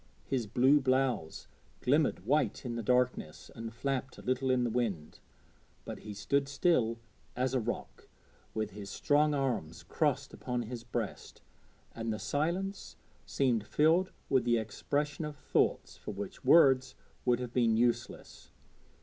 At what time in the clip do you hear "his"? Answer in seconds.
0.25-0.47, 8.71-8.89, 10.63-10.83